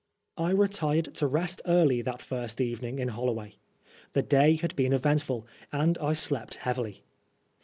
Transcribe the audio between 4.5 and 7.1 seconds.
had been eventful, and I slept heavily.